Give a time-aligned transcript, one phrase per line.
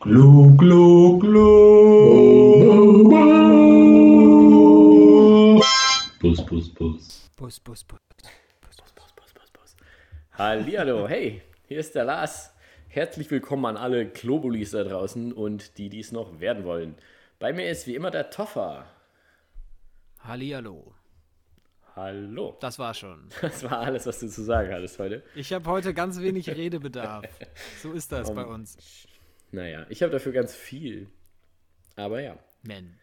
[0.00, 1.48] Glu, glu, glu.
[6.20, 7.30] Bus, bus, bus.
[7.36, 8.06] Bus, Bus, Bus.
[10.30, 12.54] Hallihallo, hey, hier ist der Lars.
[12.86, 16.94] Herzlich willkommen an alle Globulis da draußen und die, die es noch werden wollen.
[17.40, 18.86] Bei mir ist wie immer der Toffer.
[20.20, 20.94] Hallihallo.
[21.96, 22.56] Hallo.
[22.60, 23.28] Das war schon.
[23.40, 25.24] Das war alles, was du zu sagen hattest heute.
[25.34, 27.24] Ich habe heute ganz wenig Redebedarf.
[27.82, 28.76] So ist das bei uns.
[29.50, 31.08] Naja, ich habe dafür ganz viel.
[31.96, 32.38] Aber ja.
[32.62, 32.98] Men.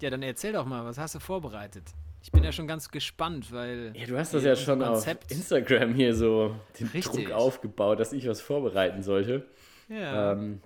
[0.00, 1.84] Ja, dann erzähl doch mal, was hast du vorbereitet?
[2.22, 3.92] Ich bin ja schon ganz gespannt, weil.
[3.96, 7.26] Ja, du hast das ja schon Konzept- auf Instagram hier so den Richtig.
[7.26, 9.46] Druck aufgebaut, dass ich was vorbereiten sollte.
[9.88, 10.32] Ja.
[10.32, 10.60] Ähm,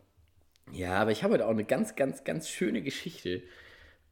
[0.73, 3.43] ja, aber ich habe heute auch eine ganz, ganz, ganz schöne Geschichte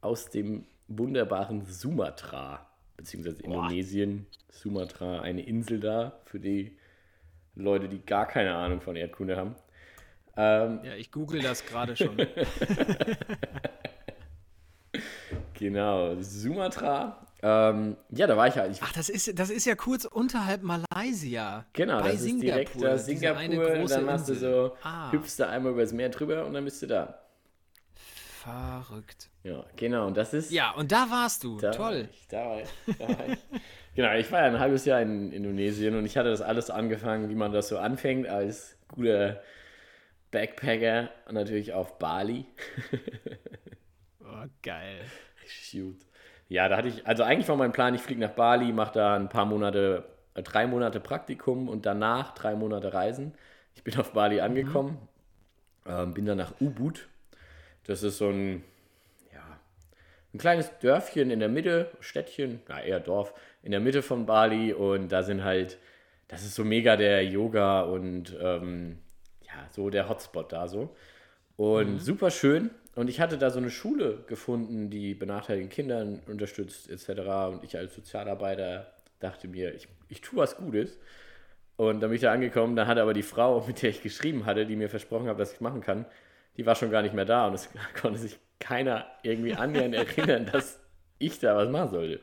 [0.01, 4.27] aus dem wunderbaren Sumatra, beziehungsweise Indonesien.
[4.49, 6.77] Sumatra, eine Insel da für die
[7.55, 9.55] Leute, die gar keine Ahnung von Erdkunde haben.
[10.37, 12.15] Ähm, ja, ich google das gerade schon.
[15.53, 17.25] genau, Sumatra.
[17.41, 18.71] Ähm, ja, da war ich halt.
[18.71, 21.65] Ich, Ach, das ist, das ist ja kurz unterhalb Malaysia.
[21.73, 23.71] genau, bei das ist direkt da Singapur.
[23.81, 25.11] Und dann machst du so, Ah.
[25.11, 27.19] hüpfst da einmal übers Meer drüber und dann bist du da.
[28.43, 29.29] Verrückt.
[29.43, 30.07] Ja, genau.
[30.07, 30.51] Und das ist.
[30.51, 31.57] Ja, und da warst du.
[31.59, 32.09] Da War Toll.
[32.11, 33.39] ich, da war ich, da war ich.
[33.95, 37.29] genau, ich war ja ein halbes Jahr in Indonesien und ich hatte das alles angefangen,
[37.29, 39.41] wie man das so anfängt, als guter
[40.31, 42.45] Backpacker natürlich auf Bali.
[44.19, 44.99] Oh, geil.
[45.71, 45.95] Gut.
[46.49, 49.15] Ja, da hatte ich, also eigentlich war mein Plan, ich fliege nach Bali, mache da
[49.15, 53.33] ein paar Monate, äh, drei Monate Praktikum und danach drei Monate Reisen.
[53.75, 54.97] Ich bin auf Bali angekommen,
[55.85, 57.07] ähm, bin dann nach Ubud.
[57.85, 58.63] Das ist so ein,
[59.33, 59.59] ja,
[60.33, 63.33] ein kleines Dörfchen in der Mitte, Städtchen, na eher Dorf,
[63.63, 65.77] in der Mitte von Bali und da sind halt,
[66.27, 68.99] das ist so mega der Yoga und ähm,
[69.57, 70.95] ja, so der Hotspot da so.
[71.55, 72.69] Und super schön.
[72.95, 77.09] Und ich hatte da so eine Schule gefunden, die benachteiligten Kindern unterstützt, etc.
[77.51, 80.97] Und ich als Sozialarbeiter dachte mir, ich, ich tue was Gutes.
[81.75, 84.45] Und dann bin ich da angekommen, dann hatte aber die Frau, mit der ich geschrieben
[84.45, 86.05] hatte, die mir versprochen hat, dass ich machen kann,
[86.57, 87.69] die war schon gar nicht mehr da und es
[88.01, 90.79] konnte sich keiner irgendwie annähernd erinnern, dass
[91.19, 92.19] ich da was machen sollte.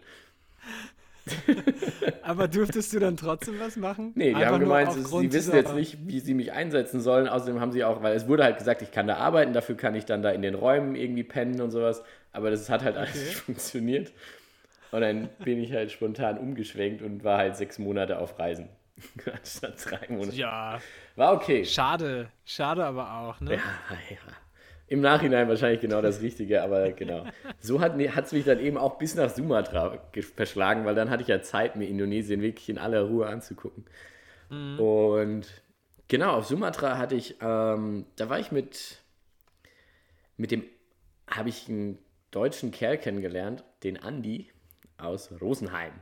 [2.23, 4.13] Aber durftest du dann trotzdem was machen?
[4.15, 7.29] Nee, die Einfach haben gemeint, sie wissen jetzt nicht, wie sie mich einsetzen sollen.
[7.29, 9.95] Außerdem haben sie auch, weil es wurde halt gesagt, ich kann da arbeiten, dafür kann
[9.95, 12.03] ich dann da in den Räumen irgendwie pennen und sowas.
[12.33, 13.25] Aber das hat halt alles Okay.
[13.25, 14.13] nicht funktioniert.
[14.91, 18.69] Und dann bin ich halt spontan umgeschwenkt und war halt sechs Monate auf Reisen.
[19.33, 20.37] Anstatt drei Monate.
[20.37, 20.79] Ja,
[21.17, 21.65] War okay.
[21.65, 22.29] schade.
[22.45, 23.55] Schade aber auch, ne?
[23.55, 23.61] Ja,
[24.11, 24.17] ja.
[24.87, 27.25] Im Nachhinein wahrscheinlich genau das Richtige, aber genau.
[27.59, 31.23] So hat es mich dann eben auch bis nach Sumatra ge- verschlagen, weil dann hatte
[31.23, 33.87] ich ja Zeit, mir Indonesien wirklich in aller Ruhe anzugucken.
[34.79, 35.47] Und
[36.09, 38.99] genau, auf Sumatra hatte ich, ähm, da war ich mit,
[40.37, 40.65] mit dem,
[41.31, 41.99] habe ich einen
[42.31, 44.51] deutschen Kerl kennengelernt, den Andi
[44.99, 45.93] aus Rosenheim.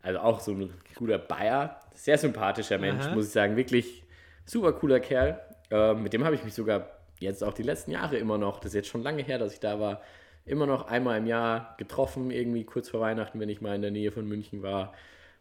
[0.00, 3.14] Also auch so ein guter Bayer, sehr sympathischer Mensch, Aha.
[3.14, 4.04] muss ich sagen, wirklich
[4.44, 5.40] super cooler Kerl.
[5.70, 6.88] Ähm, mit dem habe ich mich sogar
[7.20, 9.60] jetzt auch die letzten Jahre immer noch, das ist jetzt schon lange her, dass ich
[9.60, 10.02] da war,
[10.46, 13.90] immer noch einmal im Jahr getroffen, irgendwie kurz vor Weihnachten, wenn ich mal in der
[13.90, 14.92] Nähe von München war,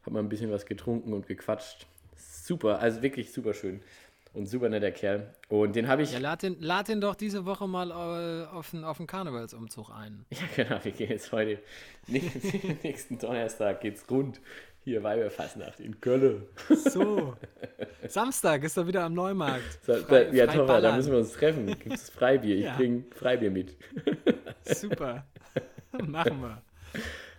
[0.04, 1.86] habe mal ein bisschen was getrunken und gequatscht.
[2.16, 3.82] Super, also wirklich super schön
[4.34, 5.34] und super netter Kerl.
[5.50, 8.72] Und den habe ich, Ja, lad den, lad den doch diese Woche mal äh, auf
[8.72, 10.26] den, auf den Karnevalsumzug ein.
[10.32, 11.60] Ja, genau, wir gehen jetzt heute,
[12.08, 14.42] nächsten, nächsten Donnerstag geht's rund.
[14.84, 16.44] Hier Weiberfassnacht in Köln.
[16.70, 17.36] So.
[18.08, 19.80] Samstag ist er wieder am Neumarkt.
[19.86, 21.68] So, Frei- ja, frei Toffer, da müssen wir uns treffen.
[21.68, 22.56] Gibt es Freibier?
[22.58, 22.76] Ich Ja.
[22.76, 23.78] bring Freibier mit.
[24.66, 25.26] Super.
[26.06, 26.62] Machen wir.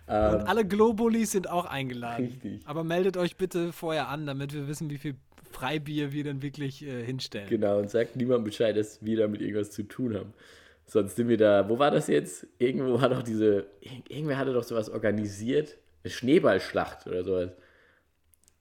[0.07, 2.25] Und alle Globulis sind auch eingeladen.
[2.25, 2.61] Ähm, Richtig.
[2.67, 5.15] Aber meldet euch bitte vorher an, damit wir wissen, wie viel
[5.51, 7.47] Freibier wir dann wirklich äh, hinstellen.
[7.49, 10.33] Genau, und sagt niemandem Bescheid, dass wir damit irgendwas zu tun haben.
[10.87, 12.45] Sonst sind wir da, wo war das jetzt?
[12.59, 15.77] Irgendwo war doch diese, ir- irgendwer hatte doch sowas organisiert.
[16.05, 17.49] Eine Schneeballschlacht oder sowas.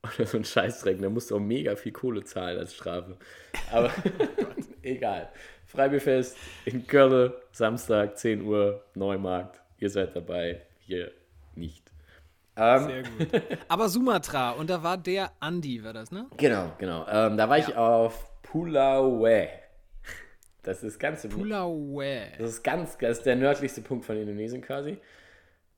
[0.02, 3.18] Oder so ein Scheißdreck, da musst du auch mega viel Kohle zahlen als Strafe.
[3.70, 3.92] Aber
[4.82, 5.30] egal.
[5.66, 9.60] Freibierfest in Köln, Samstag, 10 Uhr, Neumarkt.
[9.78, 11.10] Ihr seid dabei, wir
[11.54, 11.90] nicht.
[12.56, 13.42] Ähm, Sehr gut.
[13.68, 16.26] Aber Sumatra, und da war der Andi, war das, ne?
[16.38, 17.06] Genau, genau.
[17.08, 19.48] Ähm, da war ich auf Pulaue.
[20.62, 22.22] Das ist ganz im, Pulaue.
[22.38, 24.98] das ist ganz, das ist der nördlichste Punkt von Indonesien quasi.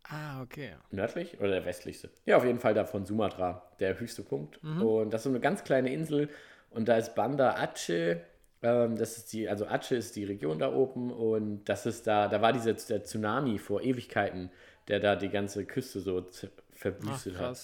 [0.08, 0.70] Ah, okay.
[0.90, 2.10] Nördlich oder der westlichste?
[2.26, 4.58] Ja, auf jeden Fall da von Sumatra, der höchste Punkt.
[4.62, 6.28] Und das ist so eine ganz kleine Insel
[6.70, 8.18] und da ist Banda Aceh.
[8.62, 12.28] Ähm, das ist die, also Aceh ist die Region da oben und das ist da,
[12.28, 14.50] da war dieser der Tsunami vor Ewigkeiten,
[14.88, 17.58] der da die ganze Küste so z- Ach, verwüstet hat.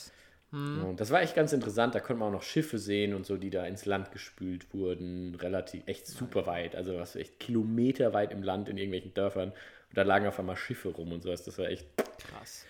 [0.50, 0.84] Hm.
[0.84, 1.94] Und das war echt ganz interessant.
[1.94, 5.34] Da konnte man auch noch Schiffe sehen und so, die da ins Land gespült wurden.
[5.36, 6.76] Relativ, echt super weit.
[6.76, 9.50] Also was echt kilometerweit im Land in irgendwelchen Dörfern.
[9.50, 11.42] Und da lagen auf einmal Schiffe rum und sowas.
[11.44, 11.86] Das war echt
[12.28, 12.64] krass.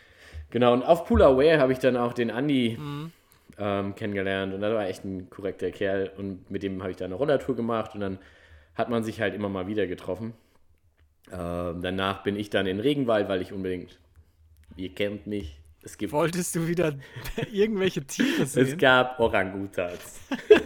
[0.50, 3.12] Genau, und auf Pool Aware habe ich dann auch den Andi mhm.
[3.58, 4.52] ähm, kennengelernt.
[4.52, 6.10] Und das war echt ein korrekter Kerl.
[6.16, 7.94] Und mit dem habe ich da eine Rollertour gemacht.
[7.94, 8.18] Und dann
[8.74, 10.34] hat man sich halt immer mal wieder getroffen.
[11.30, 13.98] Ähm, danach bin ich dann in Regenwald, weil ich unbedingt,
[14.76, 16.12] ihr kennt mich, es gibt.
[16.12, 16.94] Wolltest du wieder
[17.52, 18.66] irgendwelche Tiere sehen?
[18.66, 20.20] Es gab Orangutans.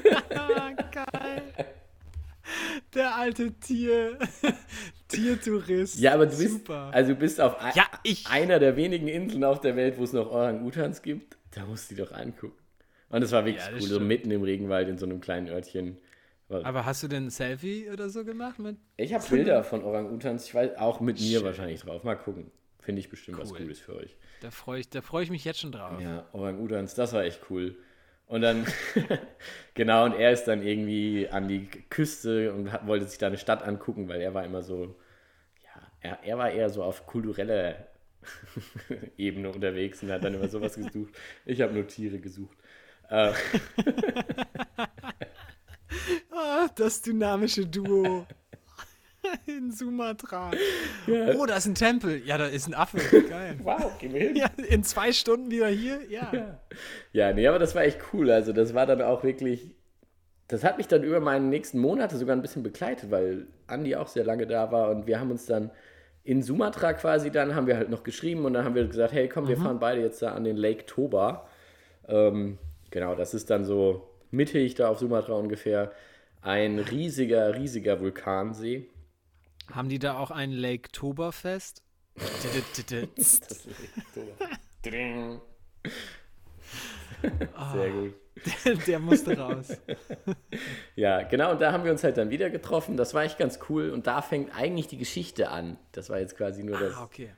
[0.91, 1.43] Geil.
[2.95, 4.19] Der alte Tier,
[5.09, 5.99] Tiertourist.
[5.99, 6.91] Ja, aber du bist, Super.
[6.93, 7.85] also du bist auf ja,
[8.29, 11.37] einer der wenigen Inseln auf der Welt, wo es noch Orangutans gibt.
[11.53, 12.59] Da musst du die doch angucken.
[13.09, 13.93] Und es war wirklich ja, cool, stimmt.
[13.93, 15.99] so mitten im Regenwald in so einem kleinen Örtchen.
[16.49, 18.77] Aber hast du denn ein Selfie oder so gemacht mit?
[18.97, 21.45] Ich habe Bilder von Orang-Utans, ich weiß auch mit mir Schön.
[21.45, 22.05] wahrscheinlich drauf.
[22.05, 22.51] Mal gucken.
[22.81, 23.45] Finde ich bestimmt cool.
[23.45, 24.17] was Cooles für euch.
[24.43, 26.01] Da freue ich, freu ich mich jetzt schon drauf.
[26.01, 27.77] Ja, Orang-Utans, das war echt cool.
[28.27, 28.67] Und dann,
[29.75, 33.39] genau, und er ist dann irgendwie an die Küste und hat, wollte sich da eine
[33.39, 34.97] Stadt angucken, weil er war immer so,
[35.65, 37.87] ja, er, er war eher so auf kultureller
[39.17, 41.15] Ebene unterwegs und hat dann immer sowas gesucht.
[41.45, 42.57] Ich habe nur Tiere gesucht.
[46.31, 48.27] Ah, das dynamische Duo
[49.47, 50.51] in Sumatra.
[51.07, 51.35] Ja.
[51.37, 52.23] Oh, da ist ein Tempel.
[52.25, 52.99] Ja, da ist ein Affe.
[52.99, 53.57] Geil.
[53.63, 54.37] Wow, gehen wir hin.
[54.37, 56.01] Ja, in zwei Stunden wieder hier.
[56.09, 56.31] Ja.
[56.33, 56.61] ja.
[57.13, 58.31] Ja, nee, aber das war echt cool.
[58.31, 59.75] Also, das war dann auch wirklich.
[60.49, 64.07] Das hat mich dann über meine nächsten Monate sogar ein bisschen begleitet, weil Andi auch
[64.07, 65.73] sehr lange da war und wir haben uns dann
[66.23, 69.29] in Sumatra quasi dann haben wir halt noch geschrieben und dann haben wir gesagt, hey,
[69.29, 69.49] komm, mhm.
[69.49, 71.49] wir fahren beide jetzt da an den Lake Toba.
[72.09, 72.59] Ähm,
[72.91, 75.93] genau, das ist dann so mittig da auf Sumatra ungefähr
[76.43, 78.87] ein riesiger, riesiger Vulkansee.
[79.73, 81.83] Haben die da auch ein Lake Toberfest?
[87.73, 88.15] Sehr gut.
[88.87, 89.81] Der musste raus.
[90.95, 92.97] ja, genau, und da haben wir uns halt dann wieder getroffen.
[92.97, 93.91] Das war echt ganz cool.
[93.91, 95.79] Und da fängt eigentlich die Geschichte an.
[95.93, 97.31] Das war jetzt quasi nur das ah, okay.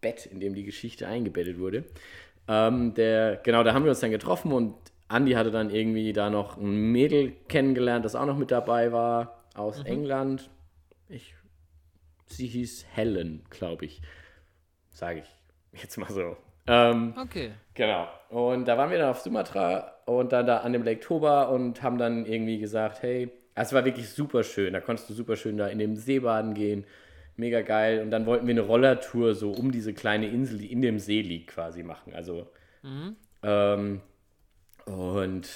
[0.00, 1.84] Bett, in dem die Geschichte eingebettet wurde.
[2.48, 4.74] Ähm, der, genau, da haben wir uns dann getroffen und
[5.08, 9.44] Andy hatte dann irgendwie da noch ein Mädel kennengelernt, das auch noch mit dabei war,
[9.54, 9.86] aus mhm.
[9.86, 10.50] England.
[11.10, 11.34] Ich,
[12.28, 14.00] sie hieß Helen, glaube ich.
[14.90, 15.24] Sage
[15.72, 16.36] ich jetzt mal so.
[16.66, 17.52] Ähm, okay.
[17.74, 18.08] Genau.
[18.28, 21.82] Und da waren wir dann auf Sumatra und dann da an dem Lake Toba und
[21.82, 24.72] haben dann irgendwie gesagt, hey, es war wirklich super schön.
[24.72, 26.84] Da konntest du super schön da in dem See baden gehen.
[27.36, 28.02] Mega geil.
[28.02, 31.22] Und dann wollten wir eine Rollertour so um diese kleine Insel, die in dem See
[31.22, 32.14] liegt, quasi machen.
[32.14, 32.48] Also
[32.82, 33.16] mhm.
[33.42, 34.00] ähm,
[34.84, 35.48] und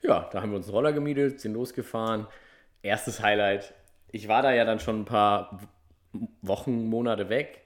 [0.00, 2.26] ja, da haben wir uns einen Roller gemietet, sind losgefahren.
[2.82, 3.74] Erstes Highlight.
[4.12, 5.60] Ich war da ja dann schon ein paar
[6.42, 7.62] Wochen, Monate weg.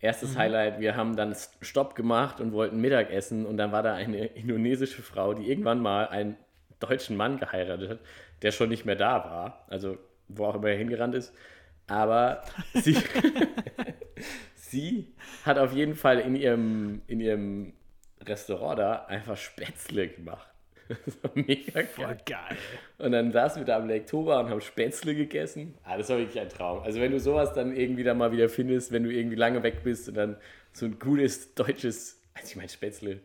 [0.00, 0.38] Erstes mhm.
[0.38, 5.02] Highlight, wir haben dann Stopp gemacht und wollten Mittagessen und dann war da eine indonesische
[5.02, 6.36] Frau, die irgendwann mal einen
[6.78, 7.98] deutschen Mann geheiratet hat,
[8.42, 9.66] der schon nicht mehr da war.
[9.68, 9.98] Also,
[10.28, 11.34] wo auch immer er hingerannt ist.
[11.86, 12.42] Aber
[12.72, 12.96] sie,
[14.54, 15.12] sie
[15.44, 17.72] hat auf jeden Fall in ihrem, in ihrem
[18.22, 20.49] Restaurant da einfach Spätzle gemacht.
[21.06, 21.88] Das war mega geil.
[21.94, 22.56] Voll geil.
[22.98, 25.74] Und dann saßen wir da am Lake Toba und haben Spätzle gegessen.
[25.84, 26.82] Ah, das war wirklich ein Traum.
[26.82, 29.82] Also wenn du sowas dann irgendwie da mal wieder findest, wenn du irgendwie lange weg
[29.82, 30.36] bist und dann
[30.72, 33.20] so ein gutes deutsches, also ich meine Spätzle,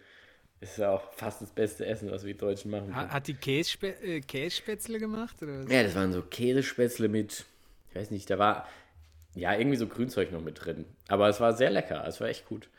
[0.62, 2.94] ist ja auch fast das beste Essen, was wir Deutschen machen.
[2.94, 3.12] Können.
[3.12, 5.41] Hat die Kässpe äh, Kässpätzle gemacht?
[5.41, 7.45] Oder Ja, das waren so Käsespätzle mit,
[7.89, 8.67] ich weiß nicht, da war
[9.36, 10.86] ja irgendwie so Grünzeug noch mit drin.
[11.07, 12.69] Aber es war sehr lecker, es war echt gut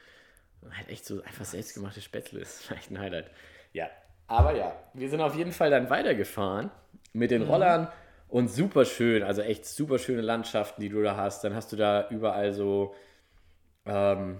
[0.75, 3.31] halt echt so einfach selbstgemachte Spätzle ist echt ein Highlight.
[3.73, 3.91] Ja,
[4.27, 6.71] aber ja, wir sind auf jeden Fall dann weitergefahren
[7.13, 7.49] mit den mhm.
[7.49, 7.89] Rollern
[8.29, 11.45] und super schön, also echt super schöne Landschaften, die du da hast.
[11.45, 12.95] Dann hast du da überall so,
[13.85, 14.39] ähm,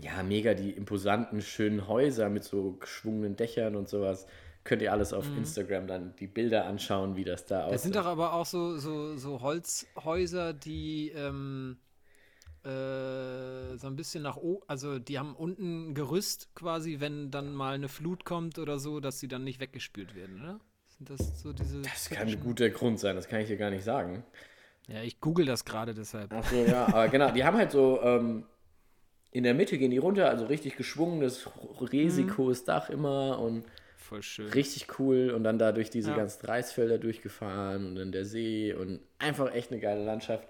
[0.00, 4.26] ja, mega die imposanten, schönen Häuser mit so geschwungenen Dächern und sowas.
[4.62, 5.38] Könnt ihr alles auf mhm.
[5.38, 7.74] Instagram dann die Bilder anschauen, wie das da aussieht.
[7.74, 11.76] Das sind doch aber auch so, so, so Holzhäuser, die, ähm,
[12.64, 17.54] äh, so ein bisschen nach oben, also die haben unten ein Gerüst quasi, wenn dann
[17.54, 20.60] mal eine Flut kommt oder so, dass sie dann nicht weggespült werden, oder?
[20.96, 21.82] Sind das so diese.
[21.82, 24.24] Das kann ein guter Grund sein, das kann ich dir gar nicht sagen.
[24.86, 26.32] Ja, ich google das gerade deshalb.
[26.32, 28.44] Ach so, ja, aber genau, die haben halt so, ähm,
[29.30, 31.48] in der Mitte gehen die runter, also richtig geschwungenes,
[31.80, 32.66] riesiges mhm.
[32.66, 33.64] Dach immer und
[33.96, 34.48] Voll schön.
[34.50, 36.16] richtig cool und dann da durch diese ja.
[36.16, 40.48] ganzen Reisfelder durchgefahren und dann der See und einfach echt eine geile Landschaft.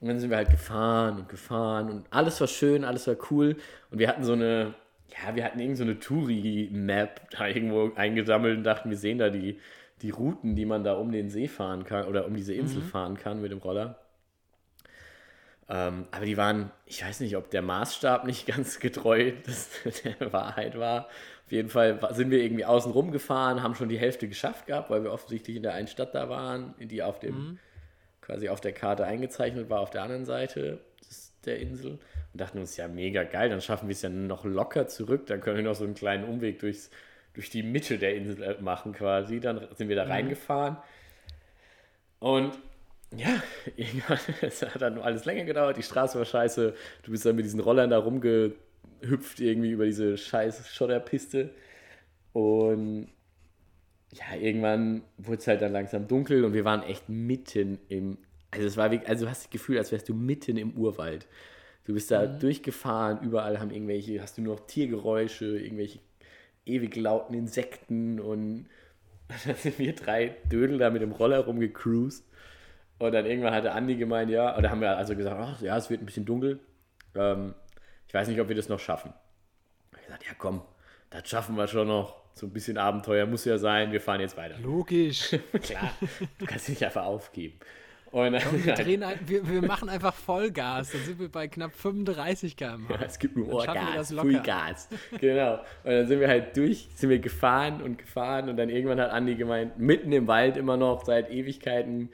[0.00, 3.56] Und dann sind wir halt gefahren und gefahren und alles war schön, alles war cool.
[3.90, 4.74] Und wir hatten so eine,
[5.08, 9.28] ja, wir hatten irgend so eine Touri-Map da irgendwo eingesammelt und dachten, wir sehen da
[9.28, 9.58] die,
[10.00, 12.86] die Routen, die man da um den See fahren kann oder um diese Insel mhm.
[12.86, 13.98] fahren kann mit dem Roller.
[15.68, 19.70] Ähm, aber die waren, ich weiß nicht, ob der Maßstab nicht ganz getreu des,
[20.02, 21.08] der Wahrheit war.
[21.44, 24.88] Auf jeden Fall sind wir irgendwie außen rum gefahren, haben schon die Hälfte geschafft gehabt,
[24.88, 27.58] weil wir offensichtlich in der einen Stadt da waren, die auf dem
[28.30, 30.78] quasi auf der Karte eingezeichnet war, auf der anderen Seite
[31.44, 31.98] der Insel.
[32.32, 35.40] Und dachten uns, ja, mega geil, dann schaffen wir es ja noch locker zurück, dann
[35.40, 36.90] können wir noch so einen kleinen Umweg durchs,
[37.34, 39.40] durch die Mitte der Insel äh, machen quasi.
[39.40, 40.76] Dann sind wir da reingefahren.
[42.20, 42.56] Und
[43.16, 43.42] ja,
[43.76, 47.44] irgendwann, es hat dann alles länger gedauert, die Straße war scheiße, du bist dann mit
[47.44, 51.50] diesen Rollern da rumgehüpft irgendwie über diese scheiß Schotterpiste.
[52.32, 53.08] Und
[54.12, 58.18] ja, irgendwann wurde es halt dann langsam dunkel und wir waren echt mitten im,
[58.50, 61.26] also es war wie, also du hast das Gefühl, als wärst du mitten im Urwald.
[61.84, 66.00] Du bist da durchgefahren, überall haben irgendwelche, hast du nur noch Tiergeräusche, irgendwelche
[66.66, 68.66] ewig lauten Insekten und
[69.46, 72.24] dann sind wir drei Dödel da mit dem Roller rumgecruised.
[72.98, 75.88] Und dann irgendwann hatte Andi gemeint, ja, oder haben wir also gesagt, ach, ja, es
[75.88, 76.60] wird ein bisschen dunkel.
[77.14, 77.54] Ähm,
[78.06, 79.14] ich weiß nicht, ob wir das noch schaffen.
[79.92, 80.62] Ich habe gesagt, ja komm,
[81.10, 82.20] das schaffen wir schon noch.
[82.34, 84.58] So ein bisschen Abenteuer muss ja sein, wir fahren jetzt weiter.
[84.60, 85.30] Logisch.
[85.62, 85.90] Klar,
[86.38, 87.58] du kannst dich nicht einfach aufgeben.
[88.12, 90.90] Und dann, Wir, drehen ein, wir, wir machen einfach Vollgas.
[90.92, 92.94] Dann sind wir bei knapp 35 km/h.
[92.94, 94.12] Ja, es gibt nur Ohrgas.
[94.12, 94.88] Vollgas.
[95.20, 95.54] Genau.
[95.84, 99.10] Und dann sind wir halt durch, sind wir gefahren und gefahren und dann irgendwann hat
[99.10, 102.10] Andi gemeint, mitten im Wald immer noch, seit Ewigkeiten,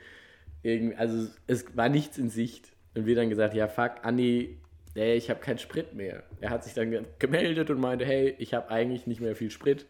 [0.97, 2.73] also es war nichts in Sicht.
[2.95, 4.59] Und wir dann gesagt, ja fuck, Andi,
[4.97, 6.23] ey, ich habe keinen Sprit mehr.
[6.41, 9.51] Er hat sich dann ge- gemeldet und meinte, hey, ich habe eigentlich nicht mehr viel
[9.51, 9.87] Sprit.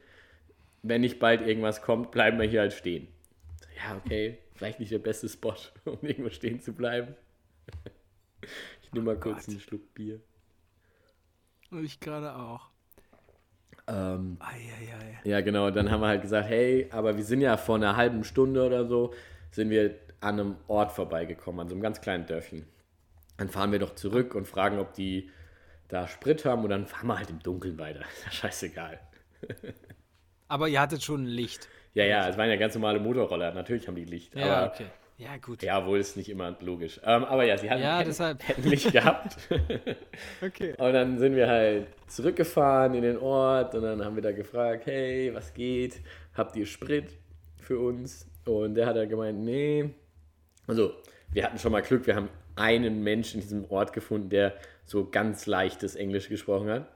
[0.82, 3.08] Wenn nicht bald irgendwas kommt, bleiben wir hier halt stehen.
[3.76, 7.14] Ja, okay, vielleicht nicht der beste Spot, um irgendwo stehen zu bleiben.
[8.82, 9.48] Ich nehme mal kurz Gott.
[9.48, 10.20] einen Schluck Bier.
[11.82, 12.70] Ich gerade auch.
[13.88, 15.18] Ähm, Eieiei.
[15.24, 15.70] ja, genau.
[15.72, 18.86] Dann haben wir halt gesagt, hey, aber wir sind ja vor einer halben Stunde oder
[18.86, 19.12] so,
[19.50, 22.64] sind wir an einem Ort vorbeigekommen, an so einem ganz kleinen Dörfchen.
[23.36, 25.30] Dann fahren wir doch zurück und fragen, ob die
[25.88, 28.00] da Sprit haben und dann fahren wir halt im Dunkeln weiter.
[28.16, 29.00] Ist ja scheißegal.
[30.48, 31.68] Aber ihr hattet schon Licht.
[31.94, 33.52] Ja, ja, es waren ja ganz normale Motorroller.
[33.52, 34.34] Natürlich haben die Licht.
[34.34, 34.86] Ja, aber, okay.
[35.18, 35.62] Ja, gut.
[35.62, 37.00] Ja, wohl ist nicht immer logisch.
[37.02, 39.36] Ähm, aber ja, sie hatten, Ja, hätten, hätten Licht gehabt.
[40.42, 40.74] Okay.
[40.76, 44.86] Und dann sind wir halt zurückgefahren in den Ort und dann haben wir da gefragt,
[44.86, 46.00] hey, was geht?
[46.34, 47.16] Habt ihr Sprit
[47.58, 48.28] für uns?
[48.44, 49.90] Und der hat dann gemeint, nee.
[50.66, 50.92] Also,
[51.32, 55.08] wir hatten schon mal Glück, wir haben einen Menschen in diesem Ort gefunden, der so
[55.08, 56.88] ganz leichtes Englisch gesprochen hat.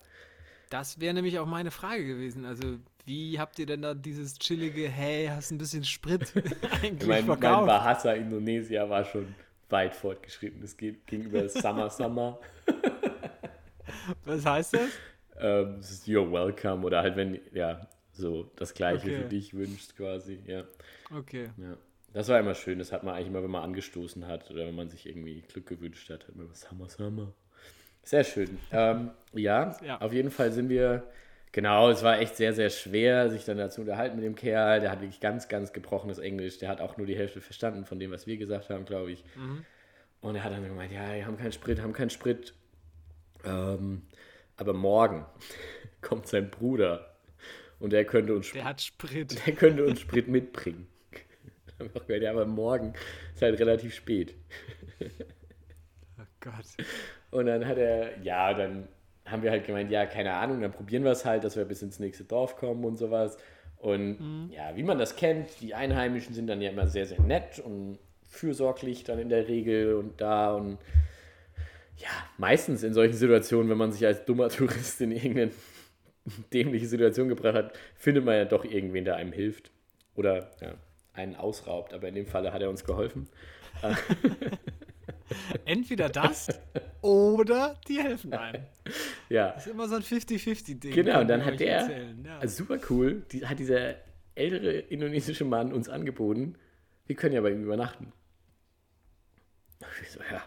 [0.70, 2.44] Das wäre nämlich auch meine Frage gewesen.
[2.44, 6.32] Also, wie habt ihr denn da dieses chillige, hey, hast ein bisschen Sprit
[6.82, 7.66] eigentlich Mein, mein verkauft?
[7.66, 9.34] Bahasa Indonesia war schon
[9.68, 10.62] weit fortgeschritten.
[10.62, 12.38] Es geht gegenüber Summer Summer.
[14.24, 14.90] Was heißt das?
[15.38, 19.16] Ähm, ist You're welcome oder halt, wenn, ja, so das Gleiche Okay.
[19.22, 20.64] für dich wünscht quasi, ja.
[21.16, 21.50] Okay.
[21.56, 21.76] Ja,
[22.12, 22.78] das war immer schön.
[22.78, 25.66] Das hat man eigentlich immer, wenn man angestoßen hat oder wenn man sich irgendwie Glück
[25.66, 27.32] gewünscht hat, hat man was Hammer, Hammer.
[28.02, 28.58] Sehr schön.
[28.72, 30.00] Ähm, ja, Ja.
[30.00, 31.04] auf jeden Fall sind wir,
[31.52, 34.80] genau, es war echt sehr, sehr schwer, sich dann dazu unterhalten mit dem Kerl.
[34.80, 36.58] Der hat wirklich ganz, ganz gebrochenes Englisch.
[36.58, 39.22] Der hat auch nur die Hälfte verstanden von dem, was wir gesagt haben, glaube ich.
[40.22, 42.54] Und er hat dann gemeint, ja, wir haben keinen Sprit, haben keinen Sprit.
[43.44, 44.02] Ähm,
[44.56, 45.24] aber morgen
[46.02, 47.14] kommt sein Bruder
[47.78, 49.46] und der könnte uns Der hat Sprit.
[49.46, 50.86] der könnte uns Sprit mitbringen.
[51.80, 52.92] Haben wir auch gehört, ja, aber morgen
[53.34, 54.34] ist halt relativ spät.
[56.18, 56.87] Oh Gott.
[57.30, 58.88] Und dann hat er, ja, dann
[59.25, 61.82] haben wir halt gemeint, ja, keine Ahnung, dann probieren wir es halt, dass wir bis
[61.82, 63.38] ins nächste Dorf kommen und sowas.
[63.78, 67.58] Und ja, wie man das kennt, die Einheimischen sind dann ja immer sehr, sehr nett
[67.58, 70.78] und fürsorglich dann in der Regel und da und
[71.96, 72.08] ja,
[72.38, 75.52] meistens in solchen Situationen, wenn man sich als dummer Tourist in irgendeine
[76.52, 79.70] dämliche Situation gebracht hat, findet man ja doch irgendwen, der einem hilft
[80.14, 80.75] oder ja,
[81.12, 81.92] einen ausraubt.
[81.94, 83.28] Aber in dem Falle hat er uns geholfen.
[85.64, 86.48] Entweder das
[87.02, 88.64] oder die helfen einem.
[89.28, 90.92] Ja, Das ist immer so ein 50-50-Ding.
[90.92, 91.88] Genau, und dann hat der,
[92.24, 92.38] Ja.
[92.40, 93.94] also super cool, die, hat dieser
[94.34, 96.56] ältere indonesische Mann uns angeboten,
[97.06, 98.12] wir können ja bei ihm übernachten.
[100.02, 100.42] Ich so, ja,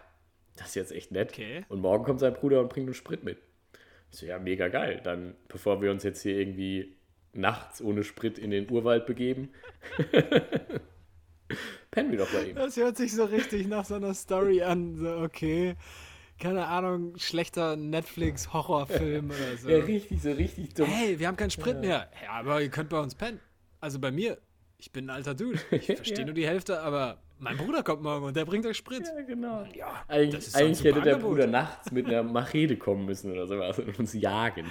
[0.57, 1.31] das ist jetzt echt nett.
[1.31, 1.65] Okay.
[1.69, 3.37] Und morgen kommt sein Bruder und bringt uns Sprit mit.
[4.11, 5.01] Ich so, ja, mega geil.
[5.03, 6.95] Dann, bevor wir uns jetzt hier irgendwie
[7.33, 9.49] nachts ohne Sprit in den Urwald begeben,
[11.91, 12.55] pennen wir doch bei ihm.
[12.55, 14.95] Das hört sich so richtig nach so einer Story an.
[14.95, 15.75] So, okay.
[16.39, 19.69] Keine Ahnung, schlechter Netflix-Horrorfilm oder so.
[19.69, 20.87] Ja, richtig, so richtig dumm.
[20.87, 22.09] Hey, wir haben keinen Sprit mehr.
[22.23, 23.39] Ja, aber ihr könnt bei uns pennen.
[23.79, 24.37] Also bei mir.
[24.79, 25.59] Ich bin ein alter Dude.
[25.71, 26.25] Ich verstehe Ja.
[26.25, 29.03] nur die Hälfte, aber mein Bruder kommt morgen und der bringt euch Sprit.
[29.15, 29.63] Ja, genau.
[29.75, 31.35] Ja, Eigentlich, eigentlich hätte der Angebot.
[31.35, 34.65] Bruder nachts mit einer Machete kommen müssen oder sowas und uns jagen.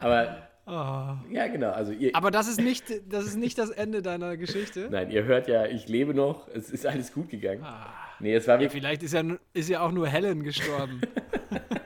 [0.00, 1.16] Aber Oh.
[1.32, 1.70] Ja, genau.
[1.70, 4.88] Also ihr, Aber das ist, nicht, das ist nicht das Ende deiner Geschichte.
[4.90, 6.46] nein, ihr hört ja, ich lebe noch.
[6.48, 7.64] Es ist alles gut gegangen.
[8.20, 9.22] Nee, es war Ja, vielleicht ist ja,
[9.54, 11.00] ist ja auch nur Helen gestorben.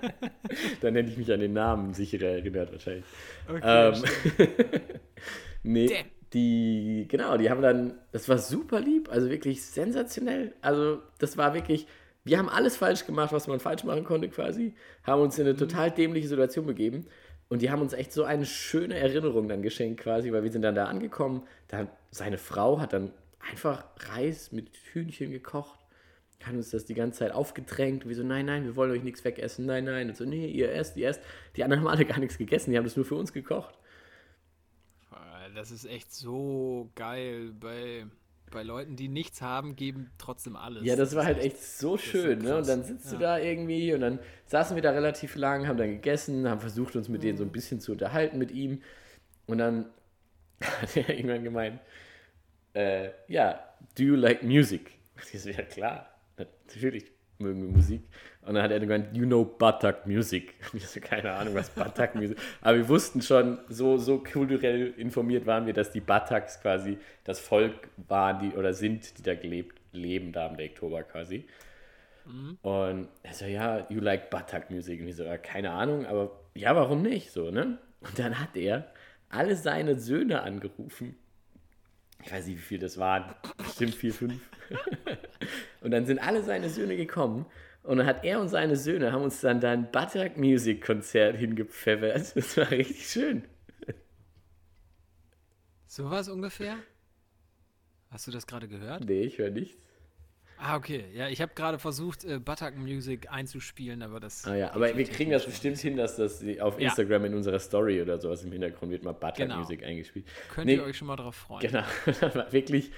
[0.80, 3.04] dann hätte ich mich an den Namen sicherer erinnert wahrscheinlich.
[3.48, 4.02] Okay, Ähm,
[5.62, 6.06] nee, Damn.
[6.32, 10.54] die, genau, die haben dann, das war super lieb, also wirklich sensationell.
[10.60, 11.86] Also, das war wirklich,
[12.24, 14.74] wir haben alles falsch gemacht, was man falsch machen konnte quasi,
[15.04, 17.06] haben uns in eine total dämliche Situation begeben
[17.52, 20.62] und die haben uns echt so eine schöne Erinnerung dann geschenkt quasi, weil wir sind
[20.62, 25.78] dann da angekommen, da, seine Frau hat dann einfach Reis mit Hühnchen gekocht,
[26.42, 28.08] hat uns das die ganze Zeit aufgedrängt.
[28.08, 30.08] Wir so, nein, nein, wir wollen euch nichts wegessen, nein, nein.
[30.08, 31.20] Und so, nee, ihr esst, ihr esst.
[31.54, 33.78] Die anderen haben alle gar nichts gegessen, die haben das nur für uns gekocht.
[35.54, 37.52] Das ist echt so geil.
[37.60, 38.06] Bei,
[38.52, 40.84] bei Leuten, die nichts haben, geben trotzdem alles.
[40.84, 42.58] Ja, das war ist halt echt so schön, ne?
[42.58, 43.20] Und dann sitzt du Ja.
[43.20, 47.08] da irgendwie und dann saßen wir da relativ lang, haben dann gegessen, haben versucht, uns
[47.08, 48.82] mit denen so ein bisschen zu unterhalten mit ihm.
[49.46, 49.86] Und dann
[50.62, 51.80] hat er irgendwann gemeint,
[52.74, 53.60] äh, ja,
[53.96, 54.98] do you like music?
[55.32, 58.02] Ich so, ja klar, natürlich mögen wir Musik.
[58.42, 60.54] Und dann hat er gemeint, you know Batak Music.
[60.72, 64.94] Und ich so, keine Ahnung, was Batak Music Aber wir wussten schon, so, so kulturell
[64.96, 69.34] informiert waren wir, dass die Bataks quasi das Volk waren, die oder sind, die da
[69.34, 71.46] gelebt, leben, da am Lake Toba quasi.
[72.62, 75.00] Und er so, ja, you like Batak Music.
[75.00, 77.32] Und ich so, ja, keine Ahnung, aber ja, warum nicht?
[77.32, 77.78] So, ne?
[78.00, 78.92] Und dann hat er
[79.28, 81.16] alle seine Söhne angerufen.
[82.24, 83.34] Ich weiß nicht, wie viel das waren.
[83.56, 84.40] Bestimmt vier, fünf.
[85.82, 87.46] und dann sind alle seine Söhne gekommen.
[87.82, 91.36] Und dann hat er und seine Söhne haben uns dann da ein Batak Music Konzert
[91.36, 92.32] hingepfeffert.
[92.36, 93.42] Das war richtig schön.
[95.86, 96.76] Sowas ungefähr?
[98.10, 99.04] Hast du das gerade gehört?
[99.04, 99.76] Nee, ich höre nichts.
[100.58, 101.04] Ah, okay.
[101.12, 104.44] Ja, ich habe gerade versucht, äh, Buttock Music einzuspielen, aber das.
[104.46, 106.86] Ah ja, aber wir kriegen das bestimmt hin, dass das auf Ja.
[106.88, 109.58] Instagram in unserer Story oder sowas im Hintergrund wird mal Batak Genau.
[109.58, 110.24] Music eingespielt.
[110.50, 110.76] Könnt Nee.
[110.76, 111.62] ihr euch schon mal drauf freuen.
[111.62, 111.82] Genau,
[112.52, 112.92] wirklich,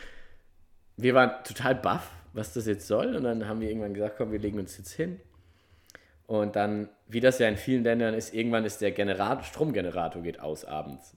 [0.99, 3.17] wir waren total baff, was das jetzt soll.
[3.17, 5.21] Und dann haben wir irgendwann gesagt, komm, wir legen uns jetzt hin.
[6.27, 10.41] Und dann, wie das ja in vielen Ländern ist, irgendwann ist der Generator, Stromgenerator geht
[10.41, 11.17] aus abends.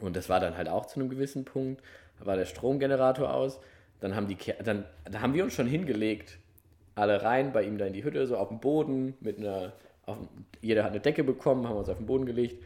[0.00, 1.82] Und das war dann halt auch zu einem gewissen Punkt.
[2.18, 3.60] Da war der Stromgenerator aus.
[4.00, 6.38] Dann haben die, dann, da haben wir uns schon hingelegt,
[6.94, 9.72] alle rein, bei ihm da in die Hütte, so auf dem Boden, mit einer,
[10.04, 10.18] auf,
[10.60, 12.62] jeder hat eine Decke bekommen, haben uns auf den Boden gelegt.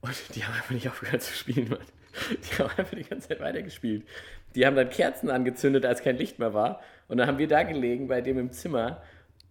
[0.00, 1.80] Und die haben einfach nicht aufgehört zu spielen, Mann.
[2.30, 4.06] Die haben einfach die ganze Zeit weitergespielt.
[4.54, 6.80] Die haben dann Kerzen angezündet, als kein Licht mehr war.
[7.08, 9.02] Und dann haben wir da gelegen bei dem im Zimmer.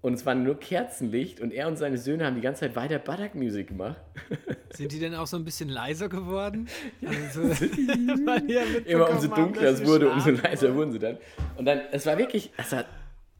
[0.02, 1.42] Und es war nur Kerzenlicht.
[1.42, 3.98] Und er und seine Söhne haben die ganze Zeit weiter Badak-Musik gemacht.
[4.70, 6.68] Sind die denn auch so ein bisschen leiser geworden?
[7.08, 7.42] Also,
[8.48, 11.18] ja Immer umso dunkler es wurde, umso leiser wurden sie dann.
[11.58, 12.86] Und dann, es war wirklich, es war,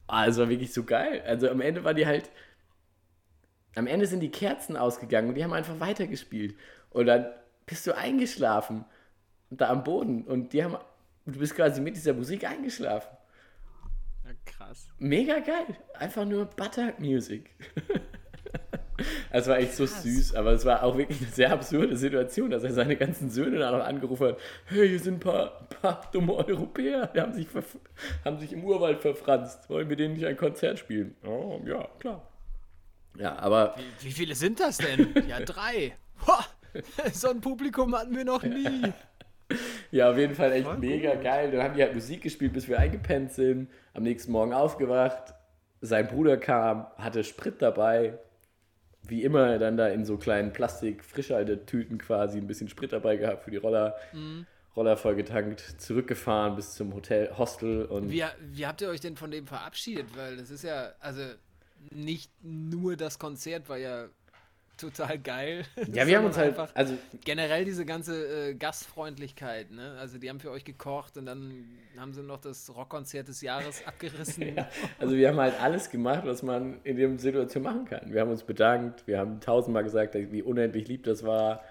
[0.08, 1.22] ah, es war wirklich so geil.
[1.26, 2.30] Also am Ende war die halt,
[3.74, 6.56] am Ende sind die Kerzen ausgegangen und die haben einfach weitergespielt.
[6.90, 7.26] Und dann
[7.66, 8.84] bist du eingeschlafen,
[9.50, 10.24] da am Boden.
[10.24, 10.76] Und die haben,
[11.34, 13.16] du bist quasi mit dieser Musik eingeschlafen.
[14.24, 14.88] Ja, krass.
[14.98, 15.76] Mega geil.
[15.94, 17.50] Einfach nur Batak Music.
[19.30, 22.64] Es war echt so süß, aber es war auch wirklich eine sehr absurde Situation, dass
[22.64, 24.38] er seine ganzen Söhne da noch angerufen hat.
[24.66, 27.46] Hey, hier sind ein paar, paar dumme Europäer, die haben sich,
[28.24, 29.68] haben sich im Urwald verfranst.
[29.70, 31.14] Wollen wir denen nicht ein Konzert spielen?
[31.24, 32.26] Oh, ja, klar.
[33.16, 35.14] Ja, aber Wie, wie viele sind das denn?
[35.28, 35.94] Ja, drei.
[36.26, 36.34] Ho!
[37.12, 38.92] So ein Publikum hatten wir noch nie.
[39.90, 41.22] Ja, auf jeden Fall echt Voll mega gut.
[41.24, 41.50] geil.
[41.50, 43.70] Dann haben die halt Musik gespielt, bis wir eingepennt sind.
[43.94, 45.34] Am nächsten Morgen aufgewacht.
[45.80, 48.18] Sein Bruder kam, hatte Sprit dabei.
[49.02, 53.50] Wie immer, dann da in so kleinen Plastik-Frischhaltetüten quasi ein bisschen Sprit dabei gehabt für
[53.50, 53.96] die Roller.
[54.12, 54.46] Mhm.
[54.76, 59.30] Roller vollgetankt, zurückgefahren bis zum Hotel, Hostel und Wie, wie habt ihr euch denn von
[59.30, 60.06] dem verabschiedet?
[60.16, 61.22] Weil das ist ja, also
[61.90, 64.04] nicht nur das Konzert war ja
[64.78, 65.64] total geil.
[65.92, 69.96] ja, wir haben uns halt, einfach also generell diese ganze äh, Gastfreundlichkeit, ne?
[69.98, 71.64] Also die haben für euch gekocht und dann
[71.98, 74.56] haben sie noch das Rockkonzert des Jahres abgerissen.
[74.98, 78.12] Also wir haben halt alles gemacht, was man in der Situation machen kann.
[78.12, 81.62] Wir haben uns bedankt, wir haben tausendmal gesagt, wie unendlich lieb das war.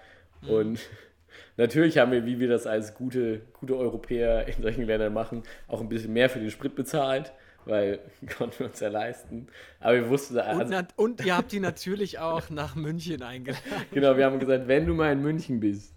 [0.46, 0.78] Und
[1.56, 5.80] natürlich haben wir, wie wir das als gute, gute Europäer in solchen Ländern machen, auch
[5.80, 7.32] ein bisschen mehr für den Sprit bezahlt,
[7.68, 8.00] weil
[8.38, 9.46] konnten wir uns ja leisten.
[9.80, 13.62] Aber wir wussten, Und, also, nat- und ihr habt die natürlich auch nach München eingeladen.
[13.92, 15.94] genau, wir haben gesagt, wenn du mal in München bist,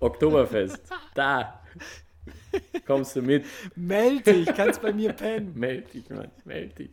[0.00, 0.80] Oktoberfest,
[1.14, 1.60] da
[2.86, 3.44] kommst du mit.
[3.74, 5.52] Meld dich, kannst bei mir pennen.
[5.56, 6.90] Meld dich, Mann, meld dich.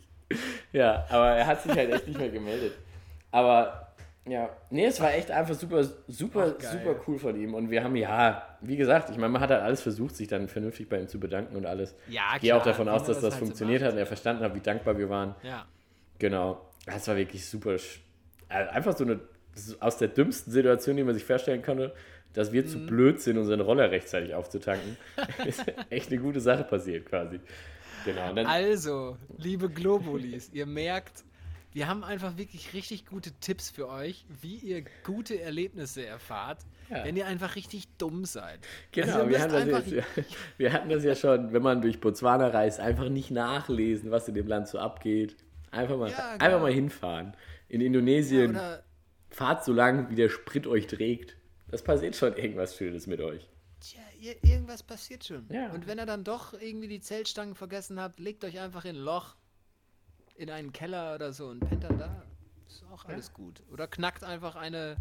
[0.73, 2.73] Ja, aber er hat sich halt echt nicht mehr gemeldet.
[3.31, 3.85] Aber
[4.27, 7.53] ja, nee, es war echt einfach super, super, Ach, super cool von ihm.
[7.53, 10.47] Und wir haben, ja, wie gesagt, ich meine, man hat halt alles versucht, sich dann
[10.47, 11.95] vernünftig bei ihm zu bedanken und alles.
[12.09, 13.88] Ja, Ich gehe auch klar, davon aus, dass das das halt so funktioniert macht.
[13.89, 15.35] hat und er verstanden hat, wie dankbar wir waren.
[15.43, 15.65] Ja.
[16.19, 16.69] Genau.
[16.85, 17.71] Das war wirklich super.
[17.71, 19.19] also Einfach so eine
[19.79, 21.93] aus der dümmsten Situation, die man sich vorstellen konnte,
[22.33, 24.97] dass wir zu blöd sind, unseren Roller rechtzeitig aufzutanken,
[25.45, 27.39] ist echt eine gute Sache passiert quasi.
[28.03, 28.33] Genau.
[28.33, 31.23] Dann, Also, liebe Globulis, ihr merkt,
[31.75, 36.59] wir haben einfach wirklich richtig gute Tipps für euch, wie ihr gute Erlebnisse erfahrt,
[36.89, 37.03] Ja.
[37.03, 38.59] wenn ihr einfach richtig dumm seid.
[38.93, 40.07] Genau, Also wir, haben das jetzt,
[40.57, 44.35] wir hatten das ja schon, wenn man durch Botswana reist, einfach nicht nachlesen, was in
[44.35, 45.35] dem Land so abgeht.
[45.69, 46.59] Einfach mal, Ja, einfach genau.
[46.61, 47.35] mal hinfahren.
[47.67, 48.83] In Indonesien, Oder
[49.29, 51.35] fahrt so lang, wie der Sprit euch trägt.
[51.67, 53.49] Das passiert schon irgendwas Schönes mit euch.
[53.81, 55.45] Tja, ir- irgendwas passiert schon.
[55.51, 55.71] Ja.
[55.73, 59.01] Und wenn ihr dann doch irgendwie die Zeltstangen vergessen habt, legt euch einfach in ein
[59.01, 59.35] Loch,
[60.36, 62.24] in einen Keller oder so und pennt dann da.
[62.67, 63.63] Ist auch alles gut.
[63.71, 64.98] Oder knackt einfach eine,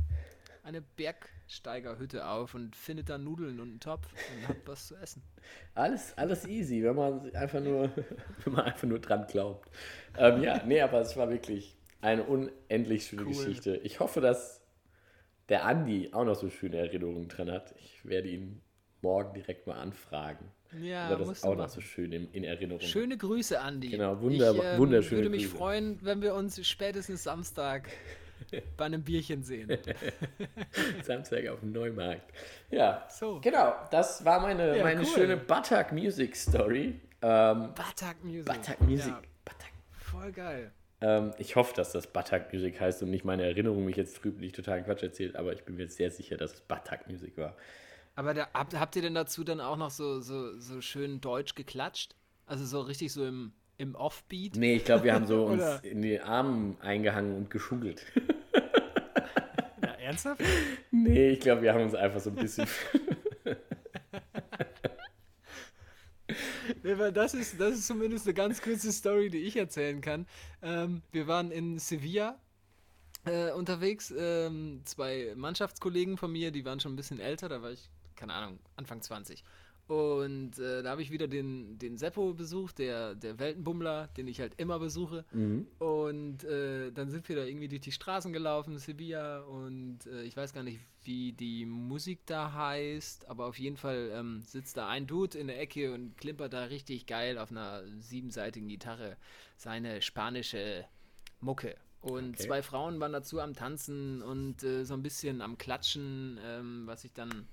[0.63, 5.23] eine Bergsteigerhütte auf und findet dann Nudeln und einen Topf und habt was zu essen.
[5.75, 7.91] Alles, alles easy, wenn man einfach nur,
[8.45, 9.69] wenn man einfach nur dran glaubt.
[10.17, 13.29] Ähm, ja, nee, aber es war wirklich eine unendlich schöne Cool.
[13.29, 13.77] Geschichte.
[13.79, 14.63] Ich hoffe, dass
[15.49, 17.75] der Andi auch noch so schöne Erinnerungen dran hat.
[17.79, 18.63] Ich werde ihn
[19.05, 20.51] morgen direkt mal anfragen.
[20.83, 22.81] Ja, weil das musst auch noch so schön in, in Erinnerung.
[22.81, 23.91] Schöne Grüße, Andi.
[23.91, 25.57] Genau, wunderbar- ich, ähm, wunderschöne würde mich Grüße.
[25.57, 27.89] freuen, wenn wir uns spätestens Samstag
[28.77, 29.69] bei einem Bierchen sehen.
[31.05, 32.33] Samstag auf dem Neumarkt.
[32.71, 33.41] Ja, So.
[33.41, 33.75] genau.
[33.91, 35.07] Das war meine, Ja, meine cool.
[35.07, 37.01] schöne Buttock Music Story.
[37.23, 38.45] Ähm, Batak Music.
[38.47, 39.13] Buttock Music.
[39.13, 39.71] Ja, Buttock.
[39.99, 40.73] voll geil.
[41.01, 44.41] Ähm, ich hoffe, dass das Buttock Music heißt und nicht meine Erinnerung mich jetzt trübt,
[44.41, 47.57] nicht total Quatsch erzählt, aber ich bin mir sehr sicher, dass es Buttock Music war.
[48.17, 51.55] Aber da, habt, habt ihr denn dazu dann auch noch so, so, so schön deutsch
[51.55, 52.15] geklatscht?
[52.47, 54.57] Also so richtig so im, im Offbeat?
[54.57, 58.05] Nee, ich glaube, wir haben so uns in die Armen eingehangen und geschuggelt.
[59.83, 60.41] Ja, ernsthaft?
[60.91, 62.67] nee, ich glaube, wir haben uns einfach so ein bisschen.
[66.83, 70.27] Nee, weil das ist, das ist zumindest eine ganz kurze Story, die ich erzählen kann.
[70.63, 72.39] Ähm, wir waren in Sevilla
[73.25, 74.13] äh, unterwegs.
[74.17, 78.35] Ähm, zwei Mannschaftskollegen von mir, die waren schon ein bisschen älter, da war ich, keine
[78.35, 79.45] Ahnung, Anfang 20.
[79.87, 84.41] Und äh, da habe ich wieder den, den Seppo besucht, der, der Weltenbummler, den ich
[84.41, 85.27] halt immer besuche.
[85.79, 89.41] Und äh, dann sind wir da irgendwie durch die Straßen gelaufen, Sevilla.
[89.41, 94.11] Und äh, ich weiß gar nicht, wie die Musik da heißt, aber auf jeden Fall
[94.15, 97.83] ähm, sitzt da ein Dude in der Ecke und klimpert da richtig geil auf einer
[98.01, 99.19] siebenseitigen Gitarre
[99.59, 100.87] seine spanische
[101.41, 101.77] Mucke.
[102.01, 102.47] Und Okay.
[102.47, 107.05] zwei Frauen waren dazu am Tanzen und äh, so ein bisschen am Klatschen, ähm, was
[107.05, 107.47] ich dann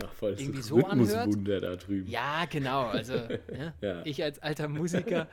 [0.00, 2.08] Ja, voll Irgendwie so Rhythmuswunder da drüben.
[2.08, 2.86] Ja, genau.
[2.86, 3.14] Also
[3.52, 3.74] ne?
[3.80, 4.02] Ja.
[4.04, 5.28] ich als alter Musiker.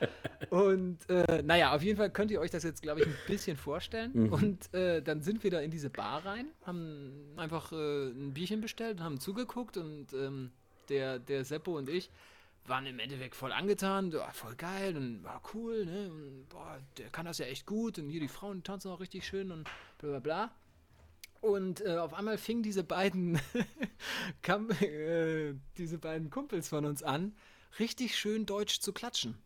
[0.49, 3.58] Und äh, naja, auf jeden Fall könnt ihr euch das jetzt, glaube ich, ein bisschen
[3.58, 4.12] vorstellen.
[4.13, 4.34] Mhm.
[4.34, 8.62] Und äh, dann sind wir da in diese Bar rein, haben einfach äh, ein Bierchen
[8.62, 10.52] bestellt, haben zugeguckt und ähm,
[10.89, 12.10] der, der Seppo und ich
[12.65, 16.10] waren im Endeffekt voll angetan, ja, voll geil und war cool, ne?
[16.10, 19.28] Und, boah, der kann das ja echt gut und hier die Frauen tanzen auch richtig
[19.28, 20.52] schön und bla bla bla.
[21.43, 23.38] Und äh, auf einmal fingen diese beiden,
[24.41, 27.36] kam, äh, diese beiden Kumpels von uns an,
[27.79, 29.38] richtig schön deutsch zu klatschen.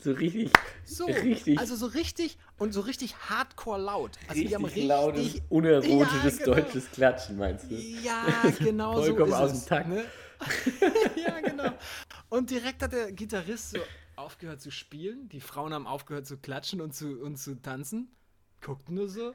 [0.00, 0.50] So richtig,
[0.84, 4.18] So, richtig, also so richtig und so richtig hardcore laut.
[4.26, 6.56] Also richtig richtig, lautes, unerotisches Ja, genau.
[6.56, 7.76] deutsches Klatschen, meinst du?
[7.76, 8.26] Ja,
[8.58, 9.88] genau so Vollkommen aus dem Takt.
[9.88, 10.04] Ne?
[11.24, 11.72] ja, genau.
[12.28, 13.78] Und direkt hat der Gitarrist so
[14.16, 15.28] aufgehört zu spielen.
[15.28, 18.10] Die Frauen haben aufgehört zu klatschen und zu, und zu tanzen.
[18.62, 19.34] Guckten nur so.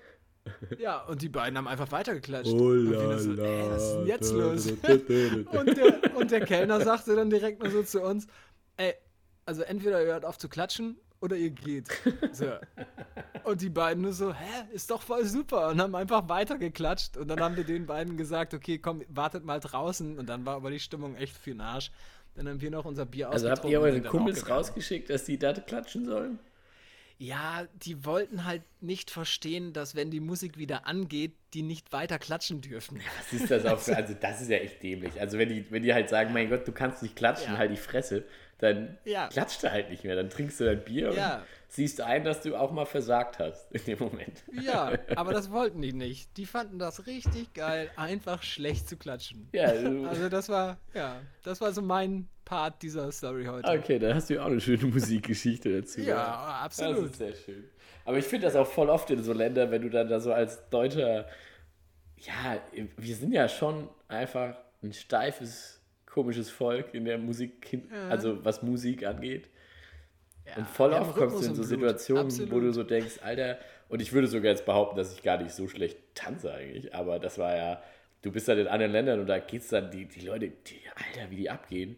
[0.80, 2.54] Ja, und die beiden haben einfach weitergeklatscht.
[2.54, 4.68] Oh und wir nur so, ey, was ist denn jetzt los?
[4.68, 8.28] Und der, und der Kellner sagte dann direkt nur so zu uns,
[8.78, 8.94] ey,
[9.46, 11.88] also entweder ihr hört auf zu klatschen oder ihr geht.
[12.32, 12.46] So.
[13.44, 15.70] Und die beiden nur so, hä, ist doch voll super.
[15.70, 17.18] Und haben einfach weitergeklatscht.
[17.18, 20.20] Und dann haben wir den beiden gesagt, okay, komm, wartet mal draußen.
[20.20, 21.92] Und dann war aber die Stimmung echt für den Arsch.
[22.36, 25.54] Dann haben wir noch unser Bier Also habt ihr eure Kumpels rausgeschickt, dass die da
[25.54, 26.40] klatschen sollen?
[27.20, 32.20] Ja, die wollten halt nicht verstehen, dass wenn die Musik wieder angeht, die nicht weiter
[32.20, 33.02] klatschen dürfen.
[33.18, 35.20] Was ist das auch für, also das ist ja echt dämlich.
[35.20, 37.58] Also wenn die, wenn die halt sagen, mein Gott, du kannst nicht klatschen, Ja.
[37.58, 38.24] halt die Fresse,
[38.60, 39.30] dann Ja.
[39.30, 40.16] klatscht du halt nicht mehr.
[40.16, 41.44] Dann trinkst du dein Bier Ja.
[41.68, 44.44] Siehst ein, dass du auch mal versagt hast in dem Moment.
[44.62, 46.36] Ja, aber das wollten die nicht.
[46.38, 49.50] Die fanden das richtig geil, einfach schlecht zu klatschen.
[49.52, 53.68] Ja, du, Also das war, ja, das war so mein Part dieser Story heute.
[53.70, 56.00] okay, da hast du ja auch eine schöne Musikgeschichte dazu.
[56.02, 57.12] Ja, Das absolut.
[57.12, 57.66] ist sehr schön.
[58.06, 60.32] Aber ich finde das auch voll oft in so Ländern, wenn du dann da so
[60.32, 61.28] als Deutscher,
[62.18, 62.58] ja,
[62.96, 69.06] wir sind ja schon einfach ein steifes, komisches Volk in der Musik, also was Musik
[69.06, 69.50] angeht.
[70.48, 71.64] Ja, Und voll haben oft kommst du in so.
[71.64, 72.64] Situationen, wo Absolut.
[72.64, 73.58] du so denkst, Alter,
[73.90, 77.20] und ich würde sogar jetzt behaupten, dass ich gar nicht so schlecht tanze eigentlich, aber
[77.20, 77.84] das war ja,
[78.22, 81.30] du bist dann in anderen Ländern und da geht's dann, die, die Leute, die, Alter,
[81.32, 81.98] wie die abgehen.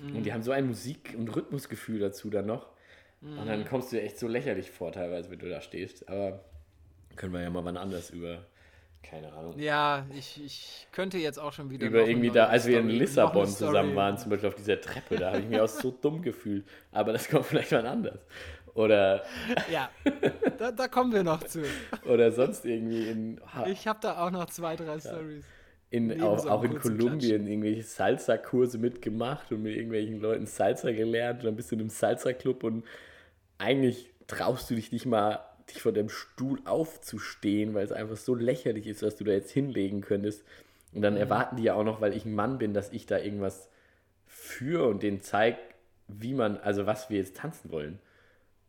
[0.00, 0.22] Und Mhm.
[0.24, 2.68] die haben so ein Musik- und Rhythmusgefühl dazu dann noch.
[3.22, 6.08] Und dann kommst du dir echt so lächerlich vor, teilweise, wenn du da stehst.
[6.08, 6.44] Aber
[7.16, 8.44] können wir ja mal wann anders über,
[9.02, 9.58] keine Ahnung.
[9.58, 11.86] Ja, ich, ich könnte jetzt auch schon wieder.
[11.86, 15.28] über irgendwie da, als wir in Lissabon zusammen waren, zum Beispiel auf dieser Treppe, da
[15.32, 16.64] habe ich mich auch so dumm gefühlt.
[16.92, 18.18] Aber das kommt vielleicht mal anders.
[18.74, 19.22] Oder,
[19.70, 19.90] Ja,
[20.58, 21.62] da, da kommen wir noch zu.
[22.06, 25.44] oder sonst irgendwie in, Ich habe da auch noch zwei, drei Stories.
[25.90, 31.40] in auch, so auch in Kolumbien irgendwelche Salsa-Kurse mitgemacht und mit irgendwelchen Leuten Salsa gelernt
[31.40, 32.84] und dann bist du in einem Salsa-Club und
[33.58, 35.40] eigentlich traust du dich nicht mal,
[35.74, 39.50] dich von dem Stuhl aufzustehen, weil es einfach so lächerlich ist, was du da jetzt
[39.50, 40.44] hinlegen könntest.
[40.92, 41.02] Und Mhm.
[41.02, 43.68] dann erwarten die ja auch noch, weil ich ein Mann bin, dass ich da irgendwas
[44.26, 45.58] führe und denen zeige,
[46.08, 47.98] wie man, also was wir jetzt tanzen wollen.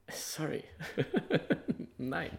[0.10, 0.63] Sorry.
[1.98, 2.38] Nein.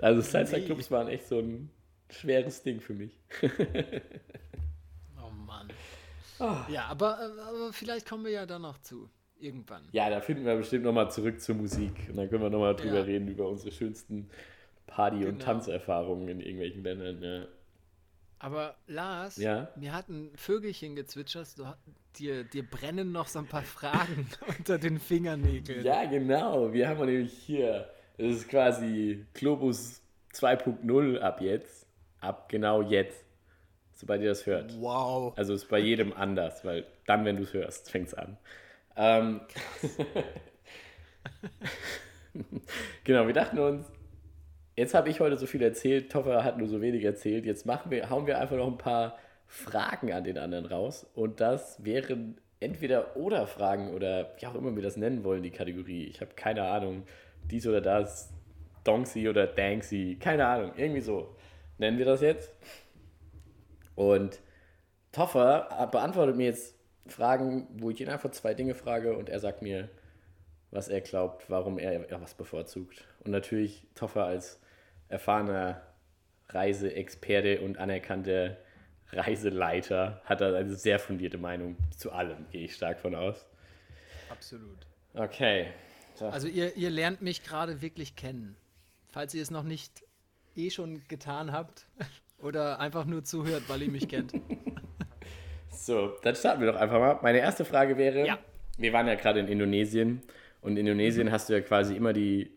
[0.00, 1.70] Also Salsa-Clubs waren echt so ein
[2.10, 3.18] schweres Ding für mich.
[5.22, 5.68] Oh Mann.
[6.68, 9.08] Ja, aber, aber vielleicht kommen wir ja da noch zu.
[9.40, 9.82] Irgendwann.
[9.92, 11.92] Ja, da finden wir bestimmt nochmal zurück zur Musik.
[12.08, 13.02] Und dann können wir nochmal drüber Ja.
[13.02, 14.30] reden, über unsere schönsten
[14.86, 15.44] Party- und Genau.
[15.44, 17.22] Tanzerfahrungen in irgendwelchen Ländern.
[17.22, 17.46] Ja.
[18.38, 19.68] Aber Lars, Ja?
[19.76, 21.64] mir hat ein Vögelchen gezwitschert, du,
[22.18, 25.84] dir, dir brennen noch so ein paar Fragen unter den Fingernägeln.
[25.84, 26.72] ja, genau.
[26.72, 30.00] Wir haben nämlich hier, das ist quasi Globus
[30.32, 31.86] 2.0 ab jetzt.
[32.20, 33.24] Ab genau jetzt.
[33.92, 34.74] Sobald ihr das hört.
[34.80, 35.32] Wow.
[35.36, 38.36] Also ist bei jedem anders, weil dann, wenn du es hörst, fängt es an.
[38.96, 39.40] Ähm,
[43.04, 43.86] genau, wir dachten uns,
[44.76, 47.44] jetzt habe ich heute so viel erzählt, Toffer hat nur so wenig erzählt.
[47.44, 51.06] Jetzt machen wir, hauen wir einfach noch ein paar Fragen an den anderen raus.
[51.14, 55.50] Und das wären entweder oder Fragen oder wie auch immer wir das nennen wollen, die
[55.50, 56.04] Kategorie.
[56.04, 57.04] Ich habe keine Ahnung.
[57.50, 58.32] Dies oder das,
[58.84, 60.72] Donksy oder Danksy, keine Ahnung.
[60.76, 61.36] Irgendwie so
[61.78, 62.52] nennen wir das jetzt.
[63.94, 64.40] Und
[65.12, 66.73] Toffer beantwortet mir jetzt
[67.06, 69.88] Fragen, wo ich ihn einfach zwei Dinge frage und er sagt mir,
[70.70, 73.06] was er glaubt, warum er was bevorzugt.
[73.24, 74.60] Und natürlich Toffer als
[75.08, 75.82] erfahrener
[76.48, 78.56] Reiseexperte und anerkannter
[79.12, 83.46] Reiseleiter hat er eine sehr fundierte Meinung zu allem, gehe ich stark von aus.
[84.28, 84.86] Absolut.
[85.14, 85.68] Okay.
[86.14, 86.26] So.
[86.26, 88.56] Also ihr, ihr lernt mich gerade wirklich kennen.
[89.08, 90.04] Falls ihr es noch nicht
[90.56, 91.86] eh schon getan habt
[92.38, 94.32] oder einfach nur zuhört, weil ihr mich kennt.
[95.74, 97.18] So, dann starten wir doch einfach mal.
[97.22, 98.38] Meine erste Frage wäre, Ja.
[98.78, 100.22] wir waren ja gerade in Indonesien
[100.62, 102.50] und in Indonesien hast du ja quasi immer die,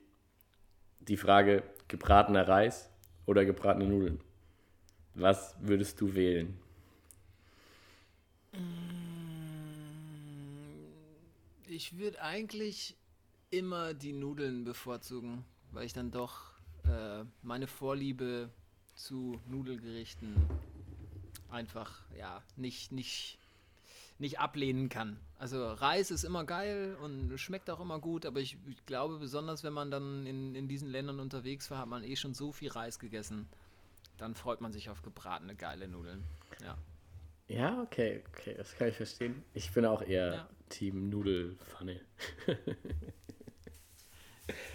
[0.99, 2.89] die Frage gebratener Reis
[3.25, 4.19] oder gebratene Nudeln.
[5.15, 6.58] Was würdest du wählen?
[11.67, 12.95] Ich würde eigentlich
[13.49, 16.51] immer die Nudeln bevorzugen, weil ich dann doch
[16.86, 18.49] äh, meine Vorliebe
[18.95, 20.36] zu Nudelgerichten
[21.49, 23.38] einfach ja nicht, nicht,
[24.19, 25.19] nicht ablehnen kann.
[25.39, 29.63] Also Reis ist immer geil und schmeckt auch immer gut, aber ich, ich glaube, besonders
[29.63, 32.69] wenn man dann in, in diesen Ländern unterwegs war, hat man eh schon so viel
[32.69, 33.47] Reis gegessen.
[34.17, 36.23] Dann freut man sich auf gebratene geile Nudeln.
[36.63, 36.77] Ja.
[37.47, 39.43] Ja, okay, okay, das kann ich verstehen.
[39.53, 40.49] Ich bin auch eher Ja.
[40.69, 42.01] Team Nudelfanne.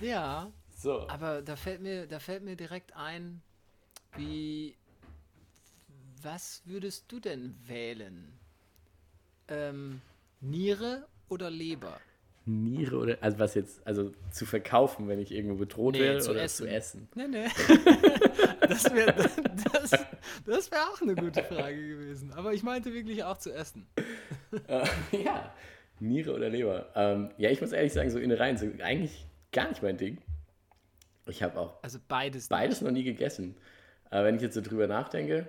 [0.00, 1.08] Ja, So.
[1.08, 3.40] Aber da fällt mir, da fällt mir direkt ein,
[4.16, 4.76] wie,
[6.22, 8.32] was würdest du denn wählen?
[9.48, 10.00] Ähm,
[10.40, 11.98] Niere oder Leber?
[12.44, 16.32] Niere oder, also was jetzt, also zu verkaufen, wenn ich irgendwo bedroht Nee, werde zu
[16.32, 16.64] oder essen.
[16.66, 17.08] zu essen?
[17.14, 17.46] Nee, nee.
[18.68, 19.90] Das wäre das,
[20.46, 22.32] das wär auch eine gute Frage gewesen.
[22.32, 23.87] Aber ich meinte wirklich auch zu essen.
[24.66, 24.87] Äh,
[25.24, 25.52] ja,
[26.00, 26.88] Niere oder Leber.
[26.94, 30.18] Ähm, ja, ich muss ehrlich sagen, so Innereien sind eigentlich gar nicht mein Ding.
[31.26, 32.48] Ich habe auch Also beides.
[32.48, 33.56] beides noch nie gegessen.
[34.11, 35.46] Aber wenn ich jetzt so drüber nachdenke,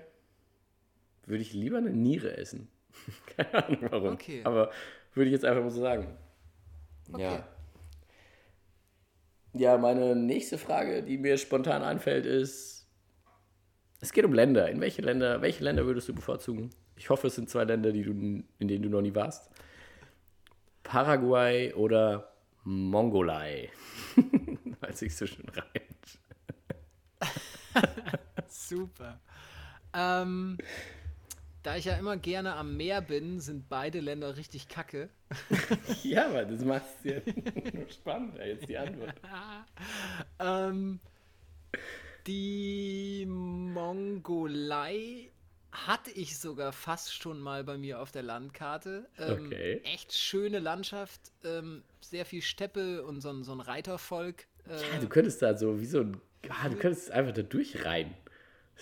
[1.25, 2.67] würde ich lieber eine Niere essen.
[3.37, 4.13] Keine Ahnung warum.
[4.13, 4.41] Okay.
[4.43, 4.71] Aber
[5.13, 6.07] würde ich jetzt einfach mal so sagen.
[7.11, 7.23] Okay.
[7.23, 7.47] Ja.
[9.55, 12.87] Ja, meine nächste Frage, die mir spontan einfällt, ist:
[14.01, 14.69] Es geht um Länder.
[14.69, 16.71] In welche Länder, welche Länder würdest du bevorzugen?
[16.95, 19.51] Ich hoffe, es sind zwei Länder, die du, in denen du noch nie warst.
[20.83, 22.33] Paraguay oder
[22.63, 23.69] Mongolei?
[24.79, 26.19] Weil sich so schön reimt.
[28.47, 29.19] Super.
[29.93, 30.57] Ähm,
[31.63, 35.09] da ich ja immer gerne am Meer bin, sind beide Länder richtig kacke.
[36.03, 37.21] Ja, aber das macht es ja
[37.73, 39.15] nur spannender, jetzt die Antwort.
[40.39, 40.99] Ähm,
[42.27, 45.31] die Mongolei
[45.71, 49.07] hatte ich sogar fast schon mal bei mir auf der Landkarte.
[49.17, 49.81] Ähm, Okay.
[49.85, 54.45] Echt schöne Landschaft, ähm, sehr viel Steppe und so, ein- so ein Reitervolk.
[54.67, 56.17] Äh, Ja, du könntest da so wie so ein.
[56.49, 58.13] Ah, du könntest einfach da durchrein.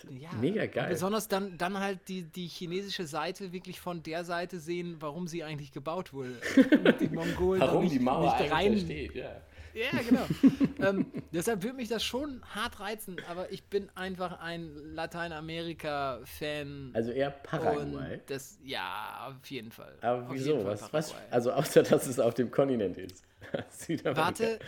[0.09, 0.89] Ja, mega geil.
[0.89, 5.43] Besonders dann, dann halt die, die chinesische Seite wirklich von der Seite sehen, warum sie
[5.43, 6.35] eigentlich gebaut wurde.
[6.99, 9.41] Die Mongolen Warum nicht, die Mauer nicht eigentlich rein, steht, ja.
[9.73, 10.25] Ja, genau.
[10.89, 16.91] ähm, deshalb würde mich das schon hart reizen, aber ich bin einfach ein Lateinamerika-Fan.
[16.93, 18.19] Also eher Paraguay.
[18.27, 19.95] Das, ja, auf jeden Fall.
[20.01, 20.65] Aber Auf wieso?
[20.65, 21.15] Was, was?
[21.29, 23.23] Also außer dass es auf dem Kontinent ist.
[24.03, 24.59] Warte,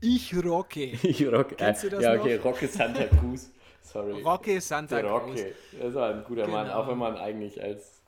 [0.00, 0.98] ich rocke.
[1.02, 2.22] Ich rock, Kennst du das ja, noch?
[2.22, 3.50] okay, Rocke Santa Cruz.
[3.82, 4.22] Sorry.
[4.22, 5.40] Rocke Santa Der Cruz.
[5.40, 5.54] Rocke.
[5.80, 6.78] Das war ein guter Mann, Genau.
[6.78, 8.00] auch wenn man eigentlich als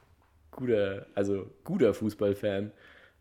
[0.50, 2.72] guter, also guter Fußballfan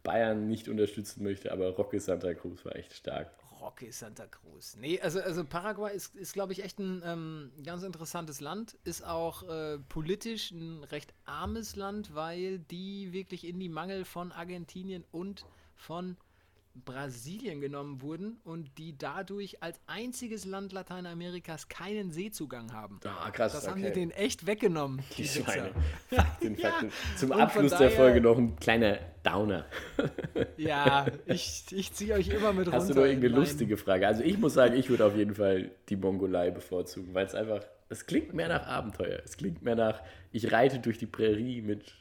[0.04, 3.32] Bayern nicht unterstützen möchte, aber Rocke Santa Cruz war echt stark.
[3.62, 4.76] Roque Santa Cruz.
[4.78, 8.78] Nee, also, also Paraguay ist, ist glaube ich, echt ein ähm, ganz interessantes Land.
[8.84, 14.34] Ist auch äh, politisch ein recht armes Land, weil die wirklich in die Mangel von
[14.34, 15.46] Argentinien und
[15.78, 16.18] von
[16.76, 23.00] Brasilien genommen wurden und die dadurch als einziges Land Lateinamerikas keinen Seezugang haben.
[23.06, 23.72] Ah, krass, Das okay.
[23.72, 25.02] haben die denen echt weggenommen.
[25.16, 25.44] die Wichser.
[25.44, 25.72] Schweine.
[26.10, 26.70] Fakten, Ja.
[26.72, 26.92] Fakten.
[27.18, 29.66] Zum Und Abschluss der daher- Folge noch ein kleiner Downer.
[30.58, 32.78] Ja, ich, ich ziehe euch immer mit runter.
[32.80, 34.08] Hast du noch in irgendeine lustige Frage?
[34.08, 37.64] Also ich muss sagen, ich würde auf jeden Fall die Mongolei bevorzugen, weil es einfach,
[37.90, 39.20] es klingt mehr nach Abenteuer.
[39.24, 41.94] Es klingt mehr nach, ich reite durch die Prärie mit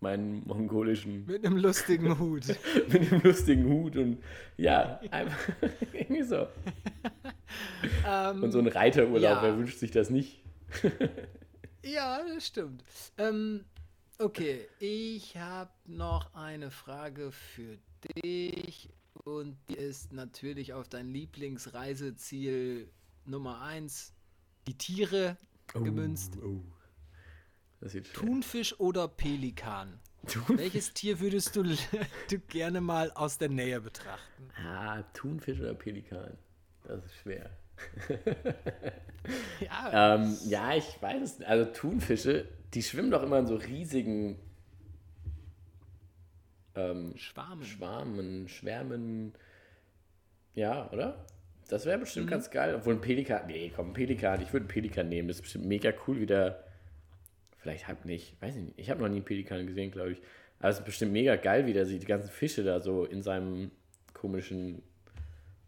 [0.00, 2.46] meinen mongolischen, Mit einem lustigen Hut.
[2.88, 4.18] mit dem lustigen Hut und
[4.56, 5.48] ja, einfach
[5.92, 6.46] irgendwie so.
[8.06, 9.42] Ähm, Und so ein Reiterurlaub, Ja.
[9.42, 10.42] wer wünscht sich das nicht?
[11.84, 12.84] Ja, das stimmt.
[13.18, 13.64] Ähm,
[14.18, 17.78] okay, ich habe noch eine Frage für
[18.14, 18.88] dich
[19.24, 22.88] und die ist natürlich auf dein Lieblingsreiseziel
[23.26, 24.12] Nummer 1,
[24.66, 25.36] die Tiere
[25.74, 26.38] gemünzt.
[26.42, 26.60] Oh.
[27.80, 28.02] Das schwer.
[28.26, 29.98] Thunfisch oder Pelikan?
[30.26, 31.62] Thun- Welches Tier würdest du,
[32.30, 34.50] du gerne mal aus der Nähe betrachten?
[34.66, 36.36] Ah, Thunfisch oder Pelikan?
[36.84, 37.50] Das ist schwer.
[39.60, 41.48] Ja, Ähm, ja, ich weiß es nicht.
[41.48, 44.38] Also Thunfische, die schwimmen doch immer in so riesigen
[46.74, 47.64] ähm, Schwarmen.
[47.64, 49.34] Schwarmen, Schwärmen.
[50.54, 51.26] Ja, oder?
[51.68, 52.30] Das wäre bestimmt Mhm.
[52.30, 52.74] ganz geil.
[52.74, 53.46] Obwohl ein Pelikan.
[53.46, 54.40] Nee, komm, ein Pelikan.
[54.40, 55.28] Ich würde einen Pelikan nehmen.
[55.28, 56.64] Das ist bestimmt mega cool, wie der.
[57.62, 58.40] Vielleicht halt nicht.
[58.40, 58.78] Weiß ich nicht.
[58.78, 60.22] Ich habe noch nie einen Pelikan gesehen, glaube ich.
[60.60, 63.22] Aber es ist bestimmt mega geil, wie der sich die ganzen Fische da so in
[63.22, 63.70] seinem
[64.14, 64.82] komischen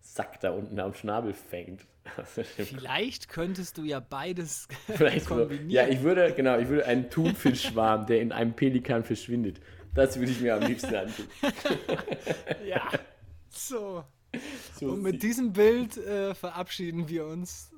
[0.01, 1.87] Sack da unten am Schnabel fängt.
[2.25, 5.71] Vielleicht könntest du ja beides Vielleicht kombinieren.
[5.71, 9.61] Ja, ich würde, genau, ich würde einen Thunfischschwarm, der in einem Pelikan verschwindet.
[9.95, 11.27] Das würde ich mir am liebsten antun.
[12.67, 12.89] ja.
[13.51, 14.05] So.
[14.81, 17.71] So Und mit sieht- diesem Bild äh, verabschieden wir uns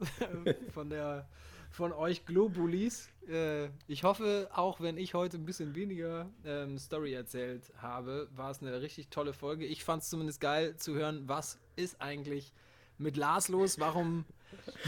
[0.72, 1.28] von der
[1.74, 3.10] von euch Globulis.
[3.28, 8.50] Äh, ich hoffe, auch wenn ich heute ein bisschen weniger ähm, Story erzählt habe, war
[8.52, 9.66] es eine richtig tolle Folge.
[9.66, 12.52] Ich fand es zumindest geil zu hören, was ist eigentlich
[12.96, 13.80] mit Lars los?
[13.80, 14.24] Warum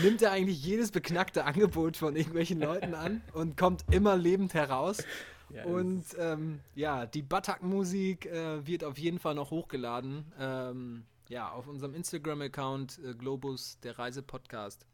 [0.01, 5.03] nimmt er eigentlich jedes beknackte Angebot von irgendwelchen Leuten an und kommt immer lebend heraus?
[5.51, 10.33] Ja, Und ähm, ja, die Batak-Musik äh, wird auf jeden Fall noch hochgeladen.
[10.39, 14.87] Ähm, ja, auf unserem Instagram-Account äh, Globus, der Reisepodcast,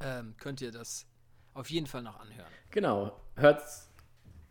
[0.00, 1.06] ähm, könnt ihr das
[1.54, 2.50] auf jeden Fall noch anhören.
[2.70, 3.90] Genau, hört's.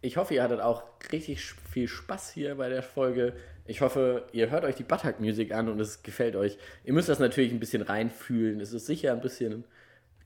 [0.02, 3.34] Ich hoffe, ihr hattet auch richtig viel Spaß hier bei der Folge.
[3.66, 6.58] Ich hoffe, ihr hört euch die Buttock Music an und es gefällt euch.
[6.84, 8.60] Ihr müsst das natürlich ein bisschen reinfühlen.
[8.60, 9.64] Es ist sicher ein bisschen,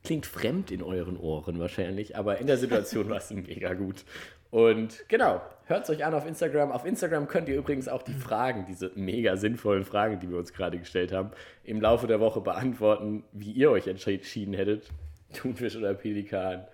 [0.04, 4.04] klingt fremd in euren Ohren wahrscheinlich, aber in der Situation war es mega gut.
[4.50, 6.72] Und genau, hört es euch an auf Instagram.
[6.72, 10.52] Auf Instagram könnt ihr übrigens auch die Fragen, diese mega sinnvollen Fragen, die wir uns
[10.52, 11.30] gerade gestellt haben,
[11.62, 14.90] im Laufe der Woche beantworten, wie ihr euch entschieden hättet.
[15.32, 16.64] Thunfisch oder Pelikan,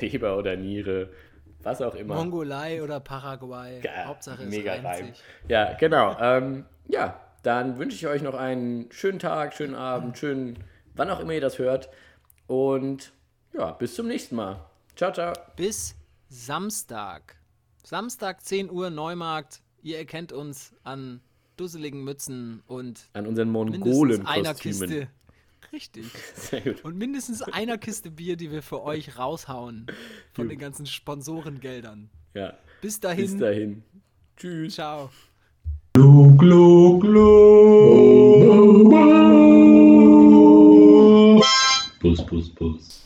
[0.00, 1.10] Leber oder Niere,
[1.62, 2.14] was auch immer.
[2.14, 5.12] Mongolei oder Paraguay, Ja, Hauptsache es mega Reim.
[5.48, 6.16] Ja, genau.
[6.20, 10.58] Ähm, ja, dann wünsche ich euch noch einen schönen Tag, schönen Abend, schönen,
[10.94, 11.88] wann auch immer ihr das hört.
[12.46, 13.12] Und
[13.52, 14.64] ja, bis zum nächsten Mal.
[14.96, 15.32] Ciao, ciao.
[15.56, 15.94] Bis
[16.28, 17.36] Samstag.
[17.82, 19.60] Samstag 10 Uhr Neumarkt.
[19.82, 21.20] Ihr erkennt uns an
[21.56, 25.08] dusseligen Mützen und An unseren Mongolen-Kostümen.
[25.74, 26.06] Richtig.
[26.36, 26.84] Sehr gut.
[26.84, 29.86] Und mindestens einer Kiste Bier, die wir für euch raushauen
[30.32, 32.10] von den ganzen Sponsorengeldern.
[32.32, 33.24] Ja, Bis dahin.
[33.24, 33.82] bis dahin.
[34.36, 34.74] Tschüss.
[34.74, 35.10] Ciao.
[35.94, 38.34] Glu, glu, glu.
[42.00, 43.03] Bus, bus, bus.